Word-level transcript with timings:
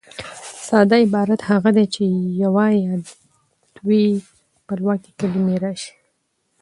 ساده 0.67 0.95
عبارت 1.05 1.41
هغه 1.51 1.69
دئ، 1.75 1.85
چي 1.93 2.05
یوه 2.43 2.65
یا 2.85 2.95
دوې 3.75 4.03
خپلواکي 4.59 5.11
کلیمې 5.19 5.55
راسي. 5.63 5.91